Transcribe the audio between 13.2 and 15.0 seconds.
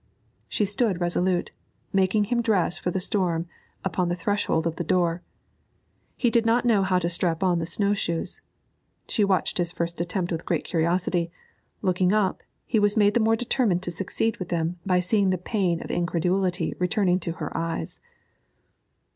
determined to succeed with them